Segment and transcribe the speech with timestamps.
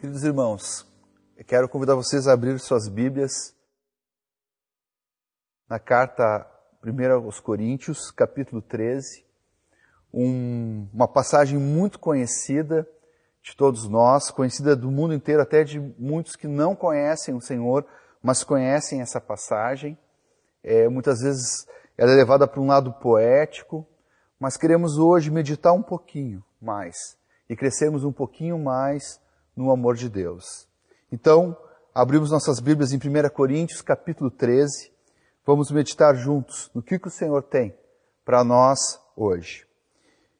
[0.00, 0.86] Queridos irmãos,
[1.46, 3.54] quero convidar vocês a abrir suas Bíblias
[5.68, 6.50] na carta
[6.82, 9.26] 1 aos Coríntios, capítulo 13,
[10.10, 12.88] um, uma passagem muito conhecida
[13.42, 17.84] de todos nós, conhecida do mundo inteiro, até de muitos que não conhecem o Senhor,
[18.22, 19.98] mas conhecem essa passagem.
[20.64, 21.66] É, muitas vezes
[21.98, 23.86] ela é levada para um lado poético,
[24.38, 27.18] mas queremos hoje meditar um pouquinho mais
[27.50, 29.20] e crescermos um pouquinho mais
[29.56, 30.66] no amor de Deus.
[31.10, 31.56] Então,
[31.94, 34.90] abrimos nossas Bíblias em 1 Coríntios, capítulo 13.
[35.46, 37.74] Vamos meditar juntos no que, que o Senhor tem
[38.24, 38.78] para nós
[39.16, 39.66] hoje.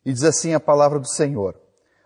[0.04, 1.58] E diz assim a palavra do Senhor: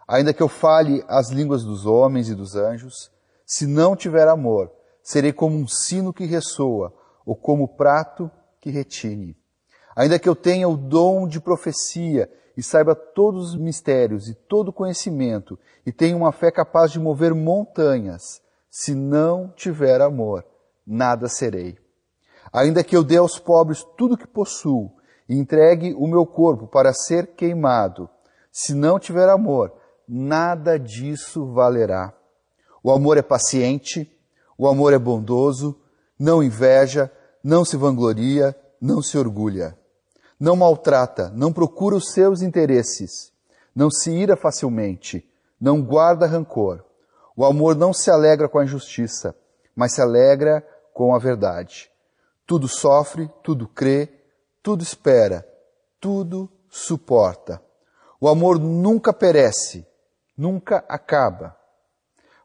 [0.08, 3.10] Ainda que eu fale as línguas dos homens e dos anjos,
[3.46, 6.92] se não tiver amor, serei como um sino que ressoa,
[7.24, 9.36] ou como prato que retine.
[9.94, 14.68] Ainda que eu tenha o dom de profecia e saiba todos os mistérios e todo
[14.68, 18.40] o conhecimento, e tenha uma fé capaz de mover montanhas,
[18.70, 20.44] se não tiver amor,
[20.86, 21.78] nada serei.
[22.52, 24.92] Ainda que eu dê aos pobres tudo o que possuo,
[25.28, 28.08] e entregue o meu corpo para ser queimado,
[28.52, 29.72] se não tiver amor,
[30.06, 32.12] nada disso valerá.
[32.82, 34.10] O amor é paciente,
[34.56, 35.80] o amor é bondoso,
[36.18, 37.10] não inveja,
[37.42, 39.76] não se vangloria, não se orgulha
[40.44, 43.32] não maltrata, não procura os seus interesses,
[43.74, 45.26] não se ira facilmente,
[45.58, 46.84] não guarda rancor.
[47.34, 49.34] O amor não se alegra com a injustiça,
[49.74, 51.90] mas se alegra com a verdade.
[52.46, 54.12] Tudo sofre, tudo crê,
[54.62, 55.48] tudo espera,
[55.98, 57.58] tudo suporta.
[58.20, 59.86] O amor nunca perece,
[60.36, 61.56] nunca acaba.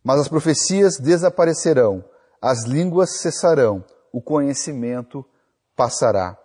[0.01, 2.01] Mas as profecias desaparecerão,
[2.41, 3.83] as línguas cessarão,
[4.13, 5.25] o conhecimento
[5.75, 6.37] passará.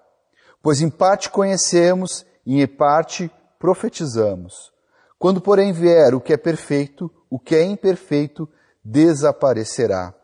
[0.65, 4.73] Pois em parte conhecemos e em parte profetizamos.
[5.19, 8.49] Quando, porém, vier o que é perfeito, o que é imperfeito
[8.83, 10.15] desaparecerá.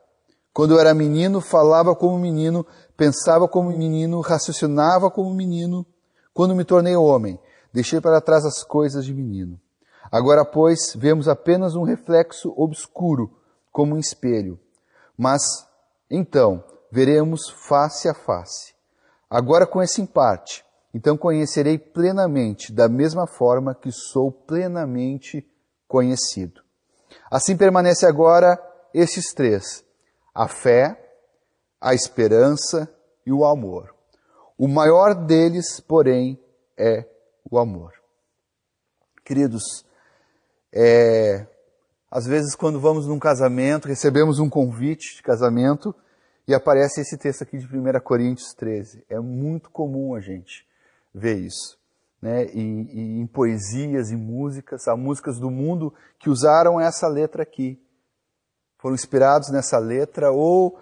[0.51, 5.85] Quando eu era menino, falava como menino, pensava como menino, raciocinava como menino.
[6.33, 7.39] Quando me tornei homem,
[7.71, 9.61] deixei para trás as coisas de menino.
[10.11, 13.31] Agora, pois, vemos apenas um reflexo obscuro,
[13.71, 14.59] como um espelho.
[15.19, 15.43] Mas,
[16.11, 18.80] então, veremos face a face.
[19.31, 25.49] Agora conheço em parte, então conhecerei plenamente, da mesma forma que sou plenamente
[25.87, 26.61] conhecido.
[27.31, 28.61] Assim permanece agora
[28.93, 29.85] estes três:
[30.35, 31.15] a fé,
[31.81, 32.93] a esperança
[33.25, 33.95] e o amor.
[34.59, 36.39] O maior deles, porém,
[36.77, 37.07] é
[37.49, 37.93] o amor.
[39.25, 39.87] Queridos,
[40.73, 41.47] é,
[42.11, 45.95] às vezes quando vamos num casamento, recebemos um convite de casamento,
[46.47, 49.05] e aparece esse texto aqui de 1 Coríntios 13.
[49.09, 50.67] É muito comum a gente
[51.15, 51.79] ver isso.
[52.21, 52.47] Né?
[52.47, 57.81] E, e em poesias e músicas, há músicas do mundo que usaram essa letra aqui.
[58.79, 60.79] Foram inspirados nessa letra ou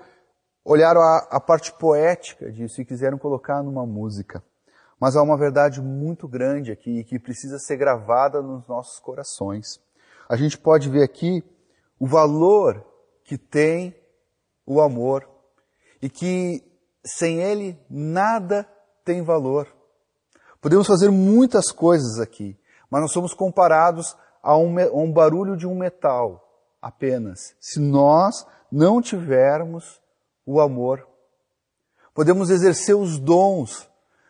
[0.64, 4.42] olharam a, a parte poética disso e quiseram colocar numa música.
[5.00, 9.80] Mas há uma verdade muito grande aqui que precisa ser gravada nos nossos corações.
[10.28, 11.42] A gente pode ver aqui
[11.98, 12.84] o valor
[13.22, 13.94] que tem
[14.66, 15.28] o amor
[16.00, 16.62] e que
[17.04, 18.68] sem ele nada
[19.04, 19.66] tem valor.
[20.60, 22.58] Podemos fazer muitas coisas aqui,
[22.90, 26.44] mas nós somos comparados a um, a um barulho de um metal
[26.80, 30.00] apenas, se nós não tivermos
[30.46, 31.06] o amor.
[32.14, 33.88] Podemos exercer os dons,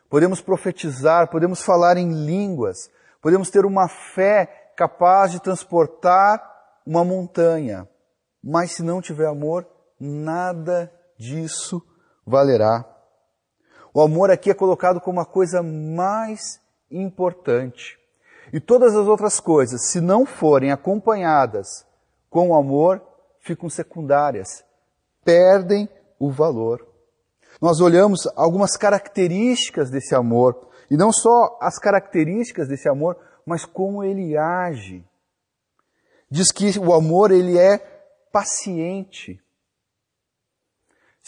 [0.08, 2.90] podemos profetizar, podemos falar em línguas,
[3.20, 6.42] podemos ter uma fé capaz de transportar
[6.86, 7.88] uma montanha,
[8.42, 9.66] mas se não tiver amor,
[9.98, 11.82] nada disso
[12.24, 12.84] valerá.
[13.92, 17.98] O amor aqui é colocado como a coisa mais importante.
[18.52, 21.86] E todas as outras coisas, se não forem acompanhadas
[22.30, 23.02] com o amor,
[23.40, 24.64] ficam secundárias,
[25.24, 26.86] perdem o valor.
[27.60, 34.04] Nós olhamos algumas características desse amor, e não só as características desse amor, mas como
[34.04, 35.04] ele age.
[36.30, 37.78] Diz que o amor ele é
[38.30, 39.42] paciente.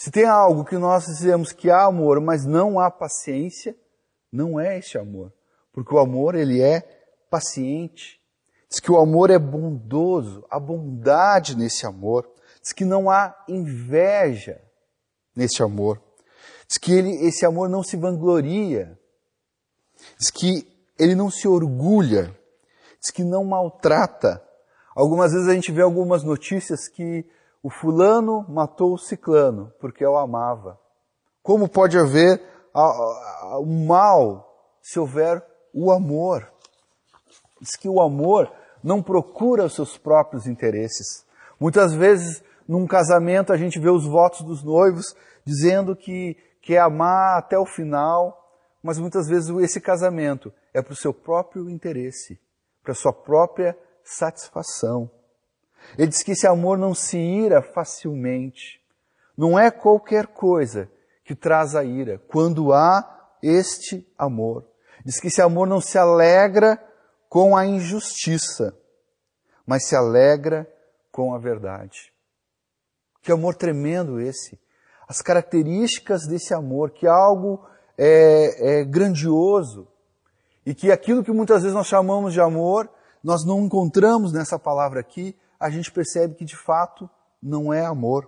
[0.01, 3.77] Se tem algo que nós dizemos que há amor, mas não há paciência,
[4.33, 5.31] não é esse amor.
[5.71, 6.81] Porque o amor, ele é
[7.29, 8.19] paciente.
[8.67, 12.27] Diz que o amor é bondoso, há bondade nesse amor.
[12.63, 14.59] Diz que não há inveja
[15.35, 16.01] nesse amor.
[16.67, 18.99] Diz que ele, esse amor não se vangloria.
[20.17, 20.67] Diz que
[20.97, 22.35] ele não se orgulha.
[22.99, 24.43] Diz que não maltrata.
[24.95, 27.23] Algumas vezes a gente vê algumas notícias que
[27.63, 30.79] o fulano matou o ciclano porque o amava.
[31.43, 32.41] Como pode haver
[32.73, 34.47] o mal
[34.81, 35.43] se houver
[35.73, 36.51] o amor?
[37.59, 38.51] Diz que o amor
[38.83, 41.25] não procura os seus próprios interesses,
[41.61, 45.15] Muitas vezes, num casamento, a gente vê os votos dos noivos
[45.45, 48.35] dizendo que quer amar até o final,
[48.81, 52.39] mas muitas vezes esse casamento é para o seu próprio interesse,
[52.81, 55.07] para a sua própria satisfação.
[55.97, 58.81] Ele diz que esse amor não se ira facilmente.
[59.37, 60.89] Não é qualquer coisa
[61.23, 64.65] que traz a ira, quando há este amor.
[65.05, 66.81] Diz que esse amor não se alegra
[67.29, 68.77] com a injustiça,
[69.65, 70.67] mas se alegra
[71.11, 72.11] com a verdade.
[73.21, 74.59] Que amor tremendo esse!
[75.07, 77.65] As características desse amor, que algo
[77.97, 79.87] é, é grandioso,
[80.65, 82.89] e que aquilo que muitas vezes nós chamamos de amor,
[83.23, 87.07] nós não encontramos nessa palavra aqui, a gente percebe que de fato
[87.41, 88.27] não é amor.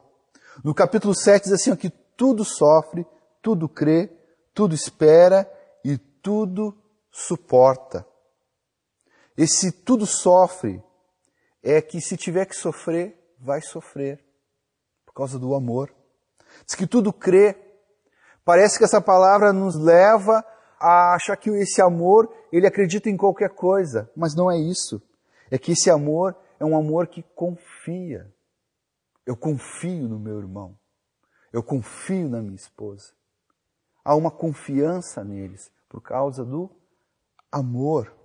[0.64, 3.08] No capítulo 7 diz assim, ó, que tudo sofre,
[3.42, 4.16] tudo crê,
[4.54, 5.52] tudo espera
[5.84, 6.78] e tudo
[7.12, 8.06] suporta.
[9.36, 10.84] Esse tudo sofre
[11.64, 14.24] é que se tiver que sofrer, vai sofrer
[15.04, 15.92] por causa do amor.
[16.68, 17.58] Diz que tudo crê.
[18.46, 20.46] Parece que essa palavra nos leva
[20.80, 25.02] a achar que esse amor, ele acredita em qualquer coisa, mas não é isso.
[25.50, 28.34] É que esse amor é um amor que confia.
[29.26, 30.80] Eu confio no meu irmão.
[31.52, 33.12] Eu confio na minha esposa.
[34.04, 36.70] Há uma confiança neles por causa do
[37.52, 38.16] amor.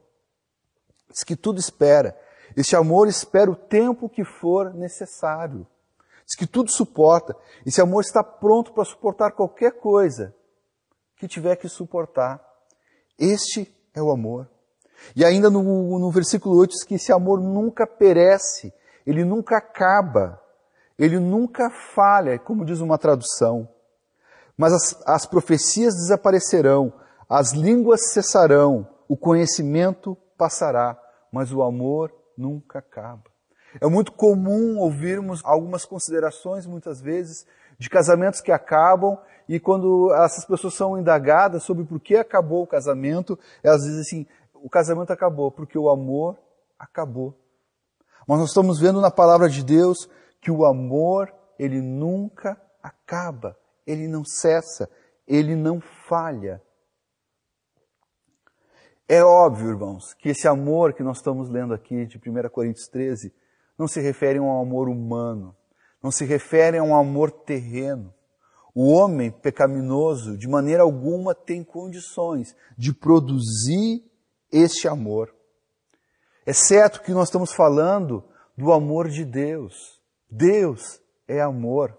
[1.10, 2.16] Diz que tudo espera.
[2.56, 5.66] Este amor espera o tempo que for necessário.
[6.24, 7.36] Diz que tudo suporta.
[7.66, 10.32] Esse amor está pronto para suportar qualquer coisa
[11.16, 12.40] que tiver que suportar.
[13.18, 14.48] Este é o amor.
[15.14, 18.72] E ainda no, no versículo 8 diz que esse amor nunca perece,
[19.06, 20.40] ele nunca acaba,
[20.98, 23.68] ele nunca falha, como diz uma tradução.
[24.56, 26.92] Mas as, as profecias desaparecerão,
[27.28, 30.98] as línguas cessarão, o conhecimento passará,
[31.32, 33.24] mas o amor nunca acaba.
[33.80, 37.46] É muito comum ouvirmos algumas considerações, muitas vezes,
[37.78, 39.18] de casamentos que acabam
[39.48, 44.26] e quando essas pessoas são indagadas sobre por que acabou o casamento, elas dizem assim:
[44.62, 46.38] o casamento acabou porque o amor
[46.78, 47.34] acabou.
[48.26, 50.08] Mas nós estamos vendo na palavra de Deus
[50.40, 53.56] que o amor, ele nunca acaba,
[53.86, 54.88] ele não cessa,
[55.26, 56.62] ele não falha.
[59.08, 63.32] É óbvio, irmãos, que esse amor que nós estamos lendo aqui de 1 Coríntios 13
[63.78, 65.56] não se refere a um amor humano,
[66.02, 68.12] não se refere a um amor terreno.
[68.74, 74.07] O homem pecaminoso, de maneira alguma, tem condições de produzir
[74.52, 75.34] este amor.
[76.46, 78.24] É certo que nós estamos falando
[78.56, 80.00] do amor de Deus.
[80.30, 81.96] Deus é amor.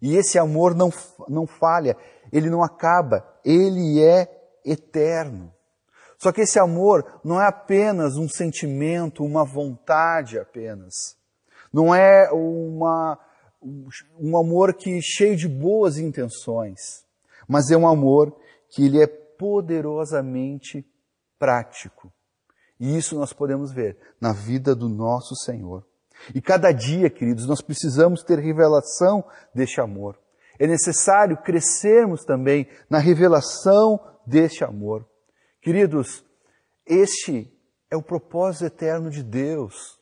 [0.00, 0.90] E esse amor não,
[1.28, 1.96] não falha,
[2.32, 4.28] ele não acaba, ele é
[4.64, 5.52] eterno.
[6.16, 11.16] Só que esse amor não é apenas um sentimento, uma vontade apenas.
[11.72, 13.18] Não é uma,
[14.18, 17.04] um amor que cheio de boas intenções,
[17.48, 18.36] mas é um amor
[18.68, 20.86] que ele é poderosamente
[21.40, 22.12] prático.
[22.78, 25.84] E isso nós podemos ver na vida do nosso Senhor.
[26.34, 30.18] E cada dia, queridos, nós precisamos ter revelação deste amor.
[30.58, 35.06] É necessário crescermos também na revelação deste amor.
[35.62, 36.24] Queridos,
[36.86, 37.50] este
[37.90, 39.98] é o propósito eterno de Deus.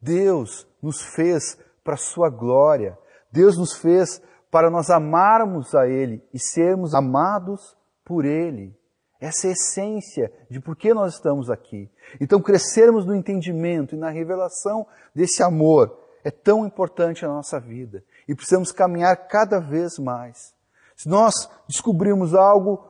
[0.00, 2.98] Deus nos fez para a sua glória.
[3.30, 4.20] Deus nos fez
[4.50, 8.76] para nós amarmos a Ele e sermos amados por Ele.
[9.22, 11.90] Essa é a essência de por que nós estamos aqui.
[12.20, 18.04] Então, crescermos no entendimento e na revelação desse amor é tão importante na nossa vida
[18.28, 20.54] e precisamos caminhar cada vez mais.
[20.96, 22.84] Se nós descobrirmos algo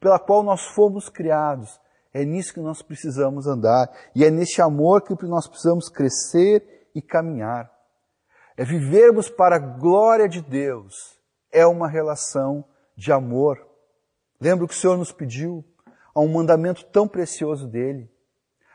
[0.00, 1.80] pela qual nós fomos criados,
[2.12, 7.00] é nisso que nós precisamos andar e é nesse amor que nós precisamos crescer e
[7.00, 7.74] caminhar
[8.56, 11.18] é vivermos para a glória de Deus,
[11.52, 12.64] é uma relação
[12.96, 13.66] de amor.
[14.40, 15.62] Lembra que o Senhor nos pediu
[16.16, 18.10] a um mandamento tão precioso dele?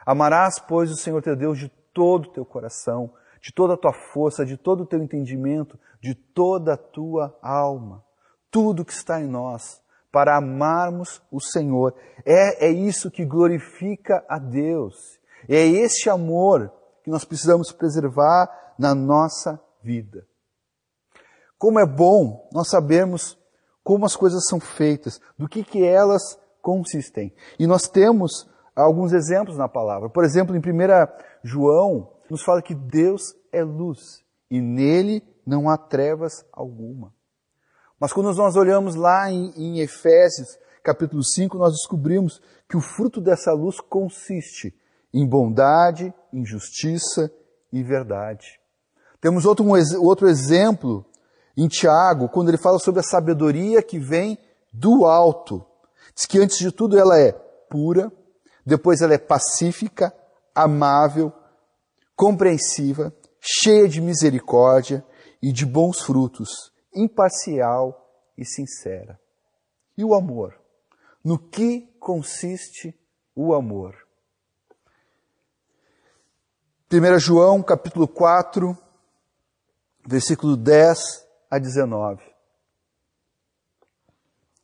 [0.06, 3.92] Amarás, pois, o Senhor teu Deus de todo o teu coração, de toda a tua
[3.92, 8.06] força, de todo o teu entendimento, de toda a tua alma,
[8.52, 9.82] tudo que está em nós,
[10.12, 11.96] para amarmos o Senhor.
[12.24, 15.20] É, é isso que glorifica a Deus.
[15.50, 16.72] É este amor
[17.04, 20.28] que nós precisamos preservar na nossa vida.
[21.58, 23.36] Como é bom nós sabermos
[23.84, 27.34] como as coisas são feitas, do que, que elas consistem.
[27.60, 30.10] E nós temos alguns exemplos na palavra.
[30.10, 30.64] Por exemplo, em 1
[31.44, 37.14] João, nos fala que Deus é luz e nele não há trevas alguma.
[38.00, 43.22] Mas quando nós olhamos lá em, em Efésios, capítulo 5, nós descobrimos que o fruto
[43.22, 44.74] dessa luz consiste
[45.14, 47.32] em bondade, em justiça
[47.72, 48.60] e verdade.
[49.20, 51.06] Temos outro, um, outro exemplo
[51.56, 54.38] em Tiago, quando ele fala sobre a sabedoria que vem
[54.74, 55.66] do alto.
[56.16, 58.12] Diz que antes de tudo ela é pura,
[58.66, 60.14] depois ela é pacífica,
[60.54, 61.34] amável,
[62.16, 65.06] compreensiva, cheia de misericórdia
[65.42, 67.98] e de bons frutos, imparcial
[68.38, 69.20] e sincera.
[69.98, 70.60] E o amor?
[71.24, 72.98] No que consiste
[73.36, 73.96] o amor?
[76.92, 78.78] 1 João capítulo 4,
[80.06, 82.31] versículo 10 a 19.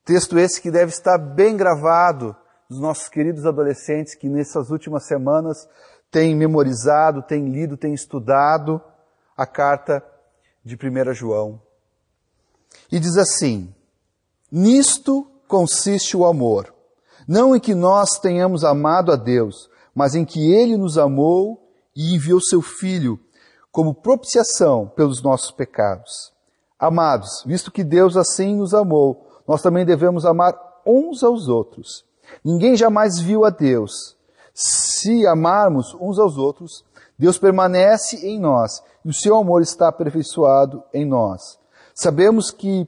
[0.08, 2.34] Texto esse que deve estar bem gravado
[2.70, 5.68] dos nossos queridos adolescentes que nessas últimas semanas
[6.10, 8.82] têm memorizado, têm lido, têm estudado
[9.36, 10.02] a carta
[10.64, 11.62] de 1 João.
[12.90, 13.76] E diz assim:
[14.50, 16.74] Nisto consiste o amor,
[17.28, 22.16] não em que nós tenhamos amado a Deus, mas em que Ele nos amou e
[22.16, 23.20] enviou seu Filho
[23.74, 26.32] como propiciação pelos nossos pecados.
[26.80, 30.54] Amados, visto que Deus assim nos amou, nós também devemos amar
[30.86, 32.06] uns aos outros.
[32.44, 34.18] Ninguém jamais viu a Deus.
[34.54, 36.84] Se amarmos uns aos outros,
[37.18, 41.58] Deus permanece em nós e o seu amor está aperfeiçoado em nós.
[41.94, 42.88] Sabemos que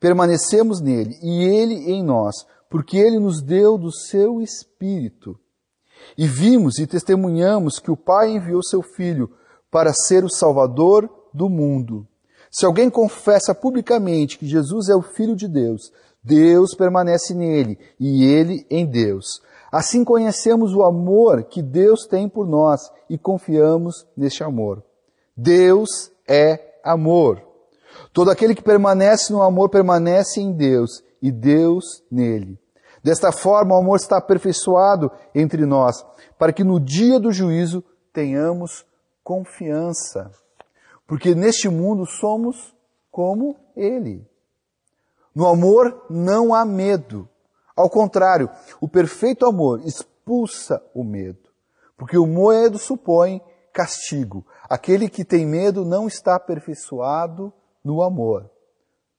[0.00, 5.38] permanecemos nele e ele em nós, porque ele nos deu do seu Espírito.
[6.16, 9.30] E vimos e testemunhamos que o Pai enviou seu Filho
[9.70, 12.06] para ser o Salvador do mundo.
[12.50, 15.92] Se alguém confessa publicamente que Jesus é o Filho de Deus,
[16.22, 19.40] Deus permanece nele e ele em Deus.
[19.70, 24.82] Assim conhecemos o amor que Deus tem por nós e confiamos neste amor.
[25.36, 27.40] Deus é amor.
[28.12, 32.58] Todo aquele que permanece no amor permanece em Deus e Deus nele.
[33.02, 36.04] Desta forma, o amor está aperfeiçoado entre nós,
[36.36, 38.84] para que no dia do juízo tenhamos
[39.22, 40.30] confiança
[41.10, 42.72] porque neste mundo somos
[43.10, 44.24] como Ele.
[45.34, 47.28] No amor não há medo.
[47.74, 48.48] Ao contrário,
[48.80, 51.50] o perfeito amor expulsa o medo.
[51.96, 54.46] Porque o medo supõe castigo.
[54.68, 57.52] Aquele que tem medo não está aperfeiçoado
[57.82, 58.48] no amor.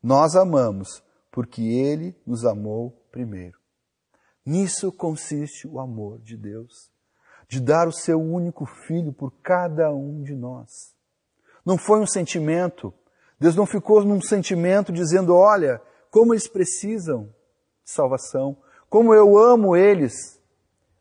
[0.02, 3.60] Nós amamos porque Ele nos amou primeiro.
[4.46, 6.90] Nisso consiste o amor de Deus,
[7.50, 11.01] de dar o seu único filho por cada um de nós.
[11.66, 12.94] Não foi um sentimento.
[13.40, 17.34] Deus não ficou num sentimento dizendo, olha, como eles precisam
[17.84, 18.58] de salvação,
[18.90, 20.40] como eu amo eles.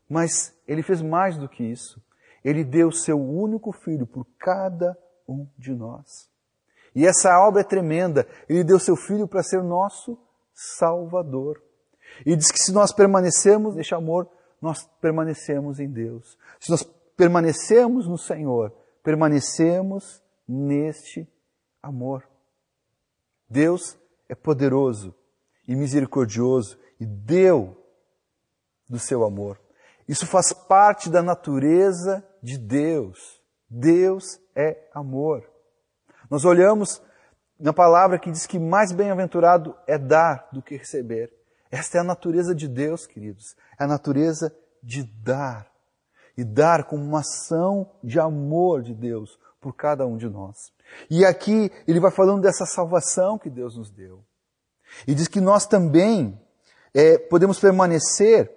[0.08, 2.02] Mas ele fez mais do que isso.
[2.44, 4.96] Ele deu seu único filho por cada
[5.28, 6.30] um de nós.
[6.94, 8.26] E essa obra é tremenda.
[8.48, 10.18] Ele deu seu filho para ser nosso
[10.52, 11.62] Salvador.
[12.24, 14.28] E diz que se nós permanecemos neste amor,
[14.60, 16.36] nós permanecemos em Deus.
[16.58, 16.82] Se nós
[17.16, 21.28] permanecemos no Senhor, permanecemos neste
[21.80, 22.28] amor.
[23.48, 23.96] Deus
[24.28, 25.14] é poderoso
[25.66, 27.76] e misericordioso e deu
[28.88, 29.60] do seu amor.
[30.08, 33.40] Isso faz parte da natureza de Deus.
[33.68, 35.48] Deus é amor.
[36.28, 37.00] Nós olhamos
[37.58, 41.32] na palavra que diz que mais bem-aventurado é dar do que receber.
[41.70, 43.54] Esta é a natureza de Deus, queridos.
[43.78, 44.52] É a natureza
[44.82, 45.70] de dar.
[46.36, 50.72] E dar como uma ação de amor de Deus, por cada um de nós.
[51.10, 54.24] E aqui ele vai falando dessa salvação que Deus nos deu.
[55.06, 56.40] E diz que nós também
[56.94, 58.50] é, podemos permanecer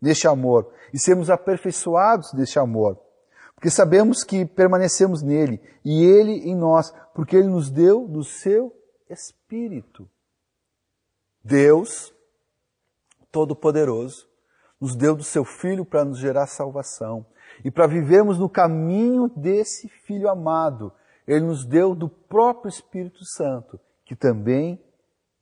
[0.00, 2.98] neste amor e sermos aperfeiçoados deste amor.
[3.54, 8.74] Porque sabemos que permanecemos nele e ele em nós, porque ele nos deu do seu
[9.08, 10.08] Espírito.
[11.42, 12.14] Deus,
[13.30, 14.29] Todo-Poderoso,
[14.80, 17.26] nos deu do seu Filho para nos gerar salvação
[17.64, 20.92] e para vivermos no caminho desse Filho amado.
[21.26, 24.82] Ele nos deu do próprio Espírito Santo, que também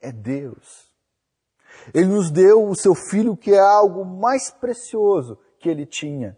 [0.00, 0.88] é Deus.
[1.94, 6.36] Ele nos deu o seu Filho, que é algo mais precioso que ele tinha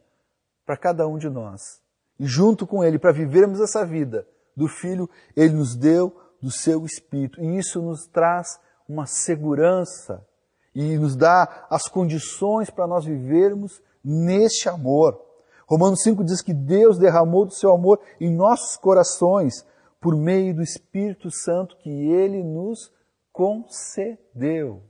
[0.66, 1.80] para cada um de nós.
[2.18, 6.84] E junto com ele, para vivermos essa vida do Filho, ele nos deu do seu
[6.84, 7.40] Espírito.
[7.40, 10.26] E isso nos traz uma segurança
[10.74, 15.20] e nos dá as condições para nós vivermos neste amor.
[15.66, 19.64] Romanos 5 diz que Deus derramou do seu amor em nossos corações
[20.00, 22.92] por meio do Espírito Santo que ele nos
[23.32, 24.82] concedeu.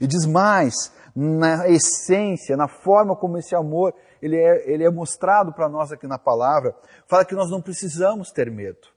[0.00, 5.52] E diz mais, na essência, na forma como esse amor ele é, ele é mostrado
[5.52, 6.76] para nós aqui na palavra,
[7.08, 8.88] fala que nós não precisamos ter medo.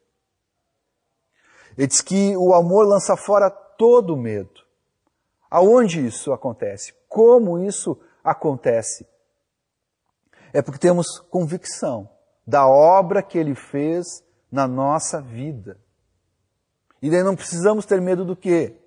[1.78, 4.65] Ele diz que o amor lança fora todo medo.
[5.56, 6.94] Aonde isso acontece?
[7.08, 9.06] Como isso acontece?
[10.56, 12.10] é porque temos convicção
[12.48, 15.78] da obra que ele fez na nossa vida.
[17.02, 18.80] E daí não precisamos ter medo do quê?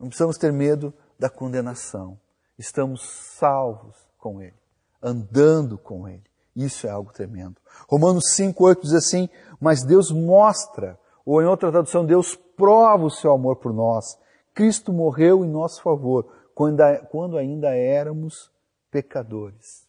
[0.00, 2.18] Não precisamos ter medo da condenação.
[2.58, 3.02] Estamos
[3.38, 4.56] salvos com Ele,
[5.02, 6.24] andando com Ele.
[6.56, 7.56] Isso é algo tremendo.
[7.86, 9.28] Romanos 5,8 diz assim:
[9.60, 14.18] Mas Deus mostra, ou em outra tradução, Deus prova o seu amor por nós.
[14.54, 18.50] Cristo morreu em nosso favor, quando ainda éramos
[18.90, 19.86] pecadores.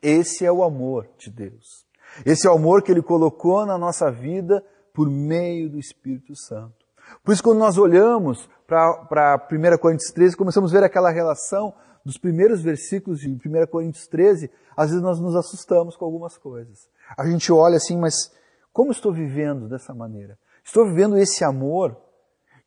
[0.00, 1.86] Esse é o amor de Deus.
[2.24, 4.64] Esse é o amor que Ele colocou na nossa vida
[4.94, 6.86] por meio do Espírito Santo.
[7.24, 11.74] Por isso, quando nós olhamos para 1 Coríntios 13, começamos a ver aquela relação
[12.04, 16.88] dos primeiros versículos de 1 Coríntios 13, às vezes nós nos assustamos com algumas coisas.
[17.16, 18.32] A gente olha assim, mas
[18.72, 20.38] como estou vivendo dessa maneira?
[20.64, 21.96] Estou vivendo esse amor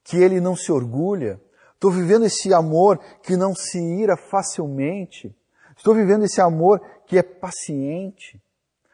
[0.03, 1.39] que ele não se orgulha?
[1.73, 5.35] Estou vivendo esse amor que não se ira facilmente?
[5.75, 8.41] Estou vivendo esse amor que é paciente?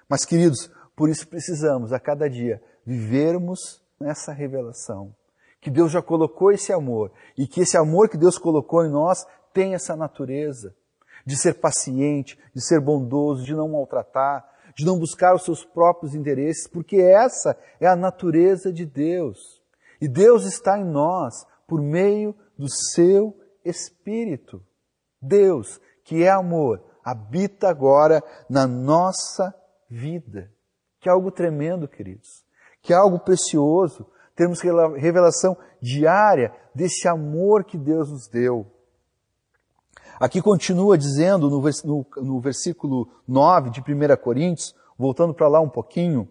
[0.07, 5.13] Mas, queridos, por isso precisamos a cada dia vivermos nessa revelação.
[5.59, 9.25] Que Deus já colocou esse amor e que esse amor que Deus colocou em nós
[9.53, 10.73] tem essa natureza
[11.25, 14.47] de ser paciente, de ser bondoso, de não maltratar,
[14.77, 19.56] de não buscar os seus próprios interesses, porque essa é a natureza de Deus.
[19.99, 24.63] E Deus está em nós por meio do seu Espírito.
[25.21, 29.53] Deus, que é amor, habita agora na nossa
[29.89, 30.51] vida.
[30.99, 32.45] Que algo tremendo, queridos.
[32.81, 34.07] Que algo precioso.
[34.35, 38.71] Temos revelação diária desse amor que Deus nos deu.
[40.19, 45.69] Aqui continua dizendo no, no, no versículo 9 de 1 Coríntios, voltando para lá um
[45.69, 46.27] pouquinho,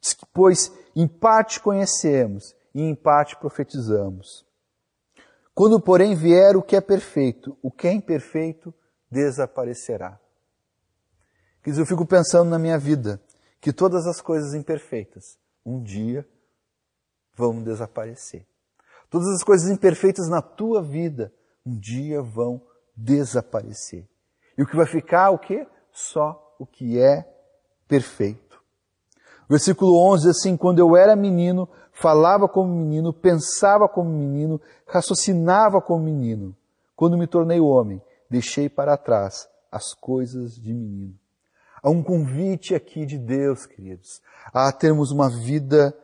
[0.00, 4.46] diz que, pois, em parte conhecemos e em parte profetizamos.
[5.52, 8.72] Quando, porém, vier o que é perfeito, o que é imperfeito
[9.10, 10.16] desaparecerá.
[11.60, 13.20] Quer dizer, eu fico pensando na minha vida
[13.60, 16.24] que todas as coisas imperfeitas um dia
[17.34, 18.46] vão desaparecer.
[19.10, 21.34] Todas as coisas imperfeitas na tua vida
[21.66, 22.62] um dia vão
[22.96, 24.08] desaparecer.
[24.56, 25.66] E o que vai ficar, o que?
[25.90, 27.28] Só o que é
[27.88, 28.47] perfeito.
[29.48, 36.04] Versículo 11, assim, quando eu era menino, falava como menino, pensava como menino, raciocinava como
[36.04, 36.54] menino.
[36.94, 41.14] Quando me tornei homem, deixei para trás as coisas de menino.
[41.82, 44.20] Há um convite aqui de Deus, queridos,
[44.52, 45.96] a termos uma vida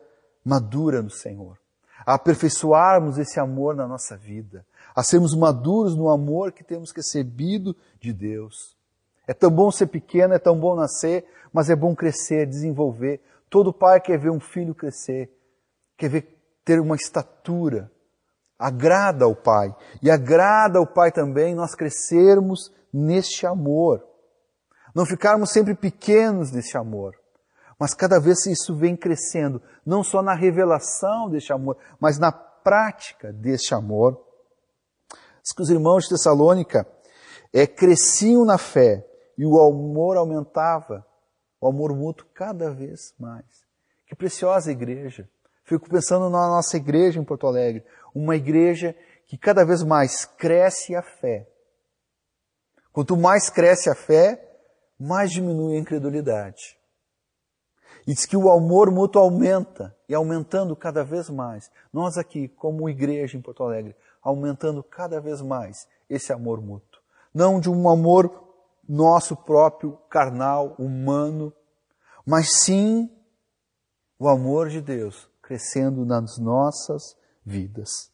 [0.43, 1.57] madura no Senhor,
[2.05, 7.75] a aperfeiçoarmos esse amor na nossa vida, a sermos maduros no amor que temos recebido
[7.99, 8.75] de Deus.
[9.27, 13.21] É tão bom ser pequeno, é tão bom nascer, mas é bom crescer, desenvolver.
[13.55, 15.31] Todo pai quer ver um filho crescer,
[15.97, 16.27] quer ver
[16.65, 17.89] ter uma estatura.
[18.59, 19.73] Agrada ao pai.
[20.03, 24.05] E agrada ao pai também nós crescermos neste amor.
[24.93, 27.15] Não ficarmos sempre pequenos nesse amor.
[27.79, 33.31] Mas cada vez isso vem crescendo, não só na revelação deste amor, mas na prática
[33.31, 34.21] deste amor.
[35.41, 36.85] Diz que os irmãos de Tessalônica
[37.53, 41.07] é, cresciam na fé e o amor aumentava,
[41.65, 43.65] o amor mútuo cada vez mais.
[44.05, 45.27] Que preciosa igreja.
[45.63, 50.95] Fico pensando na nossa igreja em Porto Alegre, uma igreja que cada vez mais cresce
[50.95, 51.49] a fé.
[52.93, 54.39] Quanto mais cresce a fé,
[54.99, 56.77] mais diminui a incredulidade.
[58.05, 61.71] E diz que o amor mútuo aumenta, e aumentando cada vez mais.
[61.91, 67.01] Nós aqui, como igreja em Porto Alegre, aumentando cada vez mais esse amor mútuo.
[67.33, 68.44] Não de um amor
[68.87, 71.53] nosso próprio, carnal, humano,
[72.25, 73.09] mas sim
[74.17, 78.11] o amor de Deus crescendo nas nossas vidas.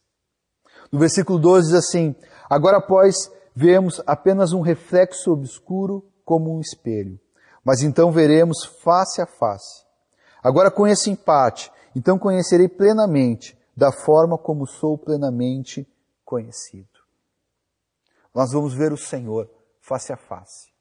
[0.90, 2.14] No versículo 12 diz assim:
[2.48, 7.18] Agora, pois, vemos apenas um reflexo obscuro como um espelho,
[7.64, 9.84] mas então veremos face a face.
[10.42, 15.88] Agora conheço em parte, então conhecerei plenamente, da forma como sou plenamente
[16.24, 16.88] conhecido.
[18.34, 19.48] Nós vamos ver o Senhor
[19.82, 20.72] face a face.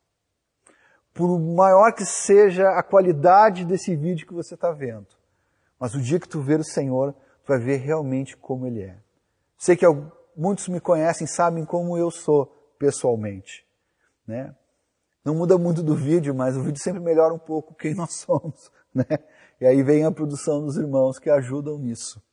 [1.13, 5.07] Por maior que seja a qualidade desse vídeo que você está vendo,
[5.77, 8.97] mas o dia que tu ver o Senhor, tu vai ver realmente como Ele é.
[9.57, 9.85] Sei que
[10.37, 12.45] muitos me conhecem, sabem como eu sou
[12.79, 13.67] pessoalmente,
[14.25, 14.55] né?
[15.25, 18.71] Não muda muito do vídeo, mas o vídeo sempre melhora um pouco quem nós somos,
[18.93, 19.05] né?
[19.59, 22.23] E aí vem a produção dos irmãos que ajudam nisso.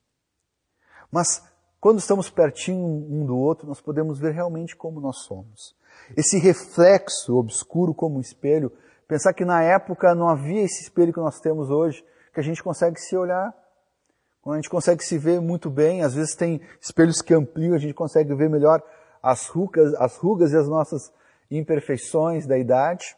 [1.10, 1.42] Mas
[1.80, 5.76] quando estamos pertinho um do outro, nós podemos ver realmente como nós somos.
[6.16, 8.72] Esse reflexo obscuro como um espelho,
[9.06, 12.62] pensar que na época não havia esse espelho que nós temos hoje, que a gente
[12.62, 13.54] consegue se olhar,
[14.46, 17.92] a gente consegue se ver muito bem, às vezes tem espelhos que ampliam, a gente
[17.92, 18.82] consegue ver melhor
[19.22, 21.12] as rugas, as rugas e as nossas
[21.50, 23.16] imperfeições da idade.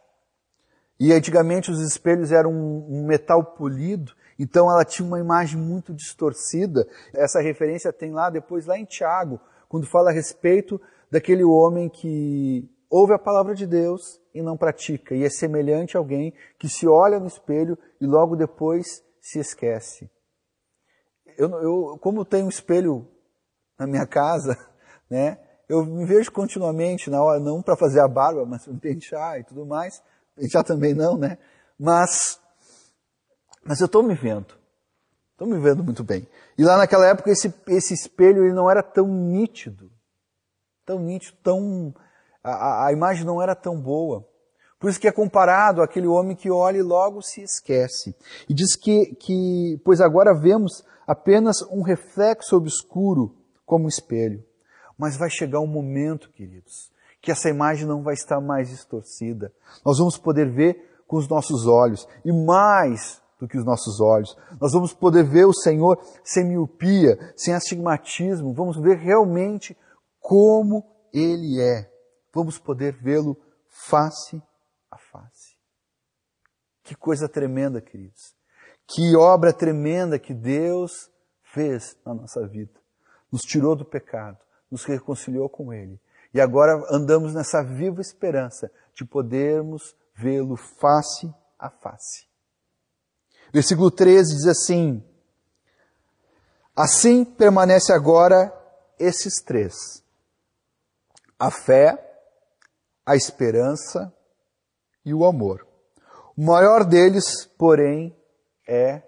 [0.98, 6.88] E antigamente os espelhos eram um metal polido, Então ela tinha uma imagem muito distorcida.
[7.12, 9.38] Essa referência tem lá depois lá em Tiago,
[9.70, 15.14] quando fala a respeito daquele homem que ouve a palavra de Deus e não pratica,
[15.14, 20.10] e é semelhante a alguém que se olha no espelho e logo depois se esquece.
[21.38, 23.06] Eu, eu como tenho um espelho
[23.78, 24.58] na minha casa,
[25.08, 25.38] né?
[25.68, 29.44] Eu me vejo continuamente na hora, não para fazer a barba, mas para pentear e
[29.44, 30.02] tudo mais.
[30.34, 31.38] Pentear também não, né?
[31.78, 32.40] Mas,
[33.64, 34.59] mas eu estou me vendo.
[35.40, 36.28] Estou me vendo muito bem.
[36.58, 39.90] E lá naquela época esse, esse espelho ele não era tão nítido.
[40.84, 41.94] Tão nítido, tão...
[42.44, 44.28] A, a imagem não era tão boa.
[44.78, 48.14] Por isso que é comparado àquele homem que olha e logo se esquece.
[48.50, 54.44] E diz que, que pois agora vemos apenas um reflexo obscuro como um espelho.
[54.98, 59.50] Mas vai chegar um momento, queridos, que essa imagem não vai estar mais distorcida.
[59.82, 64.36] Nós vamos poder ver com os nossos olhos e mais do que os nossos olhos.
[64.60, 68.52] Nós vamos poder ver o Senhor sem miopia, sem astigmatismo.
[68.52, 69.76] Vamos ver realmente
[70.20, 71.90] como Ele é.
[72.32, 73.36] Vamos poder vê-lo
[73.68, 74.40] face
[74.90, 75.56] a face.
[76.84, 78.34] Que coisa tremenda, queridos.
[78.86, 81.10] Que obra tremenda que Deus
[81.42, 82.78] fez na nossa vida.
[83.32, 84.38] Nos tirou do pecado,
[84.70, 85.98] nos reconciliou com Ele.
[86.34, 92.29] E agora andamos nessa viva esperança de podermos vê-lo face a face.
[93.52, 95.04] Versículo 13 diz assim:
[96.74, 98.52] Assim permanece agora
[98.98, 100.04] esses três:
[101.38, 101.98] a fé,
[103.04, 104.12] a esperança
[105.04, 105.66] e o amor.
[106.36, 108.16] O maior deles, porém,
[108.66, 109.02] é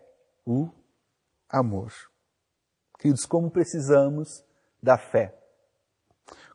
[0.44, 0.68] o
[1.48, 1.92] amor.
[2.98, 4.44] Queridos, como precisamos
[4.82, 5.34] da fé.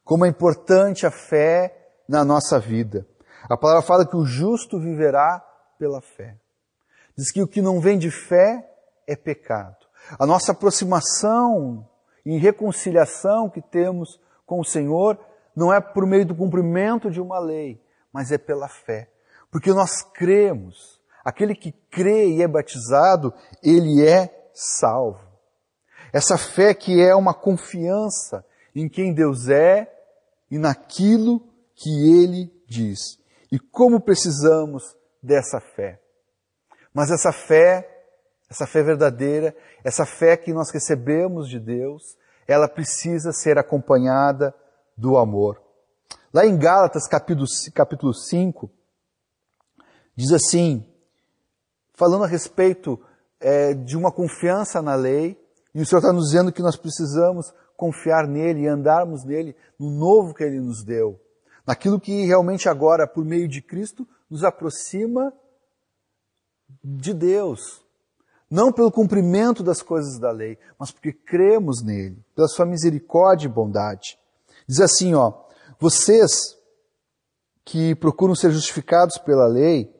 [0.03, 3.07] Como é importante a fé na nossa vida.
[3.49, 5.39] A palavra fala que o justo viverá
[5.77, 6.37] pela fé.
[7.17, 8.69] Diz que o que não vem de fé
[9.07, 9.87] é pecado.
[10.19, 11.87] A nossa aproximação
[12.25, 15.17] em reconciliação que temos com o Senhor
[15.55, 17.81] não é por meio do cumprimento de uma lei,
[18.13, 19.09] mas é pela fé.
[19.49, 21.01] Porque nós cremos.
[21.25, 25.27] Aquele que crê e é batizado, ele é salvo.
[26.13, 29.91] Essa fé que é uma confiança em quem Deus é
[30.49, 31.41] e naquilo
[31.75, 33.19] que ele diz.
[33.51, 35.99] E como precisamos dessa fé.
[36.97, 37.87] Mas essa fé,
[38.49, 44.51] essa fé verdadeira, essa fé que nós recebemos de Deus, ela precisa ser acompanhada
[44.97, 45.61] do amor.
[46.33, 48.67] Lá em Gálatas capítulo, capítulo 5,
[50.15, 50.91] diz assim,
[51.93, 52.99] falando a respeito
[53.39, 55.39] é, de uma confiança na lei,
[55.75, 59.91] e o Senhor está nos dizendo que nós precisamos confiar nele e andarmos nele, no
[59.91, 61.21] novo que ele nos deu,
[61.63, 65.31] naquilo que realmente agora, por meio de Cristo, nos aproxima
[66.83, 67.83] de Deus.
[68.49, 73.51] Não pelo cumprimento das coisas da lei, mas porque cremos nele, pela sua misericórdia e
[73.51, 74.17] bondade.
[74.67, 75.33] Diz assim, ó,
[75.79, 76.57] vocês
[77.65, 79.93] que procuram ser justificados pela lei,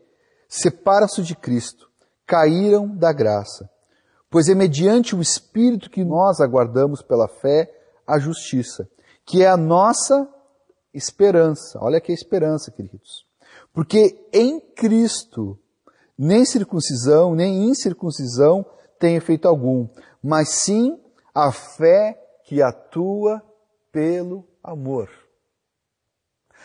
[0.48, 1.90] separam-se de Cristo,
[2.26, 3.70] caíram da graça.
[4.30, 7.70] Pois é mediante o Espírito que nós aguardamos pela fé
[8.06, 8.90] a justiça,
[9.26, 10.28] que é a nossa
[10.94, 11.78] esperança.
[11.82, 13.26] Olha que esperança, queridos.
[13.74, 15.60] Porque em Cristo
[16.18, 18.66] nem circuncisão, nem incircuncisão
[19.00, 19.88] tem efeito algum,
[20.24, 21.00] mas sim
[21.34, 23.42] a fé que atua
[23.92, 25.10] pelo amor.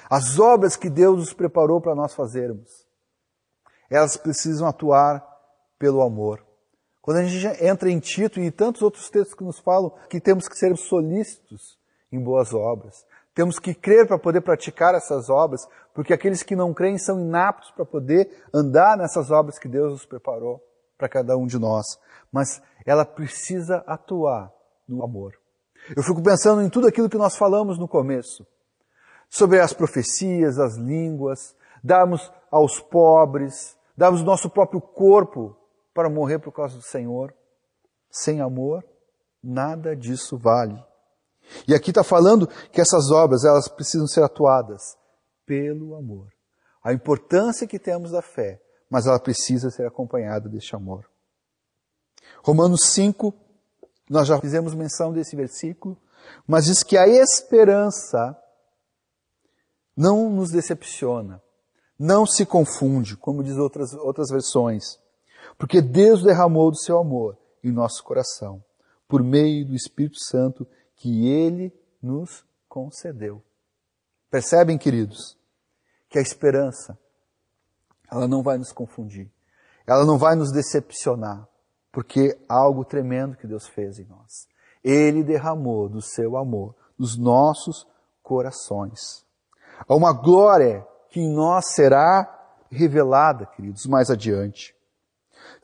[0.08, 2.86] As obras que Deus nos preparou para nós fazermos,
[3.90, 5.22] elas precisam atuar
[5.78, 6.44] pelo amor.
[7.02, 10.48] Quando a gente entra em Tito e tantos outros textos que nos falam que temos
[10.48, 11.78] que ser solícitos
[12.10, 13.04] em boas obras,
[13.34, 17.70] temos que crer para poder praticar essas obras, porque aqueles que não creem são inaptos
[17.70, 20.62] para poder andar nessas obras que Deus nos preparou
[20.98, 21.86] para cada um de nós.
[22.30, 24.52] Mas ela precisa atuar
[24.86, 25.32] no amor.
[25.96, 28.46] Eu fico pensando em tudo aquilo que nós falamos no começo,
[29.28, 35.56] sobre as profecias, as línguas, darmos aos pobres, darmos o nosso próprio corpo
[35.94, 37.34] para morrer por causa do Senhor.
[38.10, 38.84] Sem amor,
[39.42, 40.91] nada disso vale.
[41.66, 44.96] E aqui está falando que essas obras elas precisam ser atuadas
[45.46, 46.28] pelo amor.
[46.82, 51.08] A importância que temos da fé, mas ela precisa ser acompanhada deste amor.
[52.42, 53.32] Romanos 5,
[54.10, 55.96] nós já fizemos menção desse versículo,
[56.46, 58.36] mas diz que a esperança
[59.96, 61.42] não nos decepciona,
[61.98, 64.98] não se confunde, como diz outras, outras versões,
[65.58, 68.62] porque Deus derramou do seu amor em nosso coração,
[69.06, 70.66] por meio do Espírito Santo
[71.02, 73.42] que Ele nos concedeu.
[74.30, 75.36] Percebem, queridos,
[76.08, 76.96] que a esperança,
[78.08, 79.28] ela não vai nos confundir,
[79.84, 81.48] ela não vai nos decepcionar,
[81.90, 84.46] porque algo tremendo que Deus fez em nós.
[84.84, 87.84] Ele derramou do seu amor nos nossos
[88.22, 89.26] corações.
[89.88, 94.72] Há uma glória que em nós será revelada, queridos, mais adiante.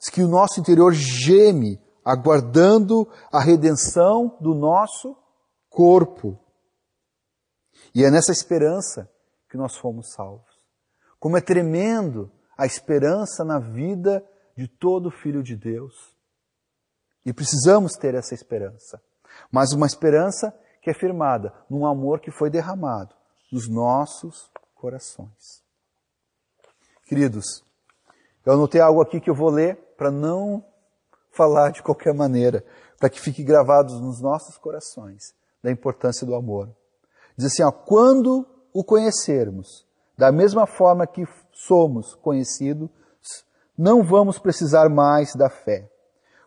[0.01, 5.17] Diz que o nosso interior geme, aguardando a redenção do nosso
[5.69, 6.39] corpo.
[7.95, 9.11] E é nessa esperança
[9.49, 10.47] que nós fomos salvos.
[11.19, 14.25] Como é tremendo a esperança na vida
[14.57, 16.17] de todo filho de Deus.
[17.25, 19.01] E precisamos ter essa esperança.
[19.51, 20.53] Mas uma esperança
[20.83, 23.15] que é firmada num amor que foi derramado
[23.53, 25.63] nos nossos corações.
[27.05, 27.65] Queridos,
[28.45, 30.65] eu anotei algo aqui que eu vou ler para não
[31.31, 32.65] falar de qualquer maneira,
[32.99, 36.69] para que fique gravado nos nossos corações da importância do amor.
[37.37, 42.89] Diz assim, ó, quando o conhecermos, da mesma forma que somos conhecidos,
[43.77, 45.89] não vamos precisar mais da fé,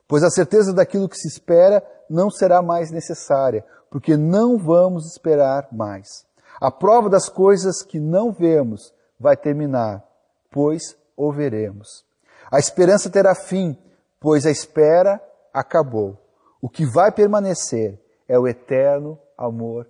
[0.08, 5.70] pois a certeza daquilo que se espera não será mais necessária, porque não vamos esperar
[5.72, 6.26] mais.
[6.60, 10.04] A prova das coisas que não vemos vai terminar,
[10.52, 12.06] pois o veremos.
[12.52, 13.78] A esperança terá fim,
[14.20, 15.22] pois a espera
[15.54, 16.18] acabou.
[16.62, 17.98] O que vai permanecer
[18.32, 19.86] é o eterno amor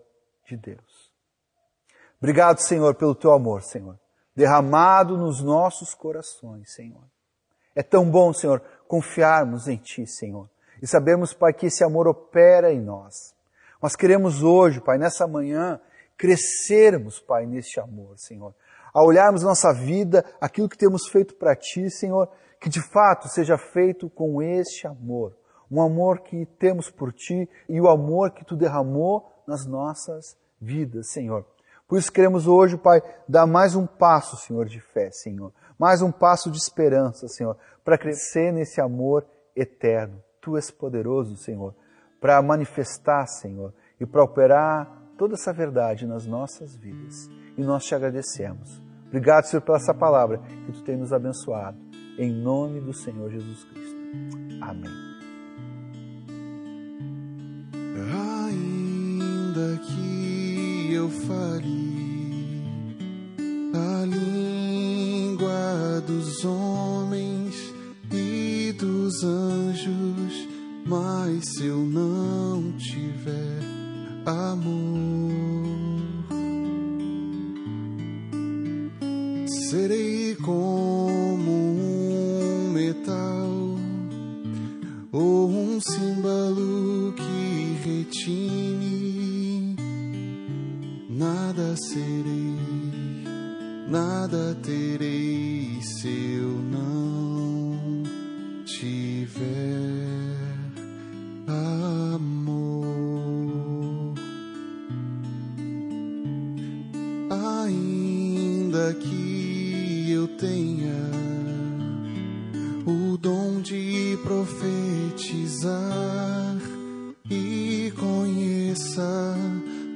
[0.47, 1.13] de Deus.
[2.17, 3.99] Obrigado, Senhor, pelo teu amor, Senhor,
[4.35, 7.03] derramado nos nossos corações, Senhor.
[7.75, 10.49] É tão bom, Senhor, confiarmos em Ti, Senhor,
[10.81, 13.35] e sabemos, Pai, que esse amor opera em nós.
[13.79, 15.79] Nós queremos hoje, Pai, nessa manhã,
[16.17, 18.55] crescermos, Pai, neste amor, Senhor.
[18.91, 22.27] A olharmos nossa vida, aquilo que temos feito para Ti, Senhor,
[22.59, 25.37] que de fato seja feito com este amor.
[25.71, 31.11] Um amor que temos por Ti e o amor que Tu derramou nas nossas vidas,
[31.11, 31.45] Senhor.
[31.87, 35.51] Por isso queremos hoje, Pai, dar mais um passo, Senhor, de fé, Senhor.
[35.77, 40.21] Mais um passo de esperança, Senhor, para crescer nesse amor eterno.
[40.39, 41.75] Tu és poderoso, Senhor,
[42.19, 47.29] para manifestar, Senhor, e para operar toda essa verdade nas nossas vidas.
[47.57, 48.81] E nós te agradecemos.
[49.07, 51.77] Obrigado, Senhor, pela essa palavra que tu tem nos abençoado.
[52.17, 53.99] Em nome do Senhor Jesus Cristo.
[54.61, 55.10] Amém.
[57.95, 62.61] Ainda que eu fale
[63.73, 64.90] a língua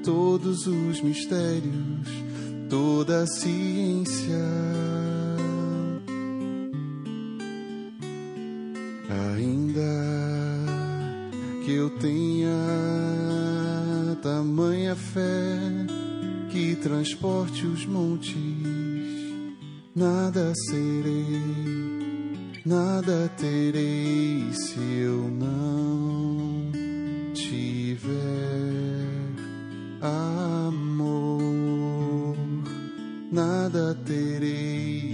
[0.06, 2.08] todos os mistérios,
[2.70, 4.38] toda a ciência.
[9.34, 9.82] Ainda
[11.66, 12.52] que eu tenha
[14.22, 15.58] tamanha fé
[16.52, 18.36] que transporte os montes,
[19.96, 21.42] nada serei,
[22.64, 26.72] nada terei se eu não
[27.34, 28.95] tiver
[30.68, 32.38] amor,
[33.32, 35.05] nada terei